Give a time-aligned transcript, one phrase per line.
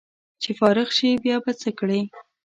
[0.41, 2.01] چې فارغ شې بیا به څه کړې